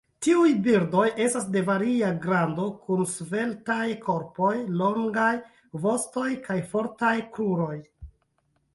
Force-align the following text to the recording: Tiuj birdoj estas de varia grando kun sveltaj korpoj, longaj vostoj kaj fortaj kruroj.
Tiuj 0.25 0.51
birdoj 0.67 1.03
estas 1.25 1.45
de 1.55 1.61
varia 1.67 2.09
grando 2.23 2.65
kun 2.87 3.05
sveltaj 3.13 3.85
korpoj, 4.09 4.57
longaj 4.83 5.31
vostoj 5.87 6.29
kaj 6.49 6.61
fortaj 6.75 7.17
kruroj. 7.39 7.75